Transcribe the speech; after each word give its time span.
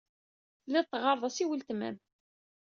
Telliḍ 0.63 0.85
teɣɣareḍ-as 0.87 1.37
i 1.43 1.45
weltma-m. 1.49 1.97